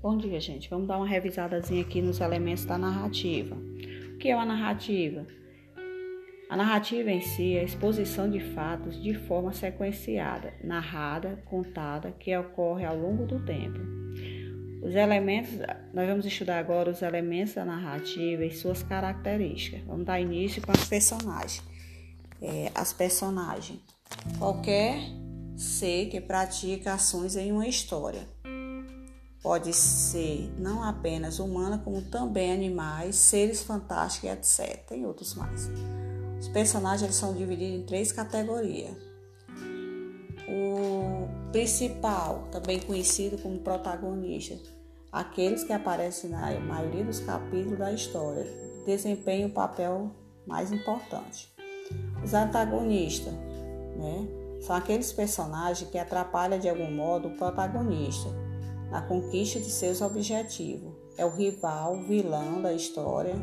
Bom 0.00 0.16
dia, 0.16 0.38
gente. 0.38 0.70
Vamos 0.70 0.86
dar 0.86 0.96
uma 0.96 1.08
revisadazinha 1.08 1.82
aqui 1.82 2.00
nos 2.00 2.20
elementos 2.20 2.64
da 2.64 2.78
narrativa. 2.78 3.56
O 4.14 4.18
que 4.18 4.28
é 4.28 4.36
uma 4.36 4.46
narrativa? 4.46 5.26
A 6.48 6.56
narrativa 6.56 7.10
em 7.10 7.20
si 7.20 7.56
é 7.56 7.60
a 7.60 7.64
exposição 7.64 8.30
de 8.30 8.38
fatos 8.38 9.02
de 9.02 9.12
forma 9.12 9.52
sequenciada, 9.52 10.54
narrada, 10.62 11.42
contada, 11.46 12.12
que 12.12 12.34
ocorre 12.36 12.84
ao 12.84 12.96
longo 12.96 13.26
do 13.26 13.44
tempo. 13.44 13.80
Os 14.84 14.94
elementos, 14.94 15.50
nós 15.92 16.08
vamos 16.08 16.24
estudar 16.24 16.60
agora 16.60 16.90
os 16.90 17.02
elementos 17.02 17.54
da 17.54 17.64
narrativa 17.64 18.44
e 18.44 18.52
suas 18.52 18.84
características. 18.84 19.82
Vamos 19.82 20.06
dar 20.06 20.20
início 20.20 20.62
com 20.62 20.70
as 20.70 20.84
personagens. 20.88 21.60
É, 22.40 22.70
as 22.72 22.92
personagens. 22.92 23.80
Qualquer 24.38 25.00
ser 25.56 26.06
que 26.06 26.20
pratica 26.20 26.94
ações 26.94 27.34
em 27.34 27.50
uma 27.50 27.66
história. 27.66 28.37
Pode 29.48 29.72
ser 29.72 30.52
não 30.58 30.82
apenas 30.82 31.38
humana, 31.38 31.80
como 31.82 32.02
também 32.02 32.52
animais, 32.52 33.16
seres 33.16 33.62
fantásticos, 33.62 34.28
etc. 34.28 34.84
Tem 34.86 35.06
outros 35.06 35.34
mais. 35.34 35.70
Os 36.38 36.48
personagens 36.48 37.02
eles 37.04 37.14
são 37.14 37.32
divididos 37.32 37.80
em 37.80 37.82
três 37.82 38.12
categorias. 38.12 38.94
O 40.46 41.50
principal, 41.50 42.46
também 42.52 42.78
conhecido 42.78 43.38
como 43.38 43.58
protagonista, 43.60 44.54
aqueles 45.10 45.64
que 45.64 45.72
aparecem 45.72 46.28
na 46.28 46.60
maioria 46.60 47.04
dos 47.04 47.20
capítulos 47.20 47.78
da 47.78 47.90
história, 47.90 48.44
desempenham 48.84 49.48
o 49.48 49.52
papel 49.54 50.10
mais 50.46 50.70
importante. 50.70 51.50
Os 52.22 52.34
antagonistas, 52.34 53.32
né? 53.32 54.28
São 54.60 54.76
aqueles 54.76 55.10
personagens 55.10 55.90
que 55.90 55.96
atrapalham 55.96 56.58
de 56.58 56.68
algum 56.68 56.94
modo 56.94 57.28
o 57.28 57.36
protagonista 57.38 58.28
na 58.90 59.02
conquista 59.02 59.58
de 59.60 59.70
seus 59.70 60.00
objetivos. 60.00 60.92
É 61.16 61.24
o 61.24 61.30
rival, 61.30 62.02
vilão 62.02 62.62
da 62.62 62.72
história 62.72 63.34